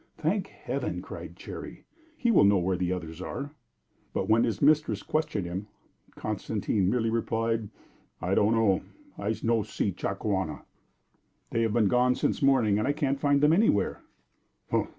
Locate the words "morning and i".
12.41-12.93